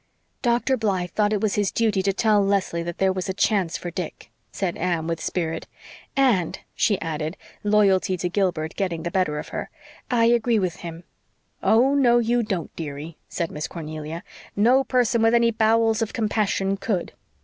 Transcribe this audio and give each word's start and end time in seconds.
"Dr. 0.41 0.77
Blythe 0.77 1.11
thought 1.11 1.31
it 1.31 1.41
was 1.41 1.53
his 1.53 1.71
duty 1.71 2.01
to 2.01 2.11
tell 2.11 2.43
Leslie 2.43 2.81
that 2.81 2.97
there 2.97 3.13
was 3.13 3.29
a 3.29 3.35
chance 3.35 3.77
for 3.77 3.91
Dick," 3.91 4.31
said 4.51 4.75
Anne 4.77 5.05
with 5.05 5.21
spirit, 5.21 5.67
"and," 6.17 6.57
she 6.73 6.99
added, 6.99 7.37
loyalty 7.63 8.17
to 8.17 8.27
Gilbert 8.27 8.73
getting 8.75 9.03
the 9.03 9.11
better 9.11 9.37
of 9.37 9.49
her, 9.49 9.69
"I 10.09 10.25
agree 10.25 10.57
with 10.57 10.77
him." 10.77 11.03
"Oh, 11.61 11.93
no, 11.93 12.17
you 12.17 12.41
don't, 12.41 12.75
dearie," 12.75 13.19
said 13.29 13.51
Miss 13.51 13.67
Cornelia. 13.67 14.23
"No 14.55 14.83
person 14.83 15.21
with 15.21 15.35
any 15.35 15.51
bowels 15.51 16.01
of 16.01 16.13
compassion 16.13 16.77
could." 16.77 17.13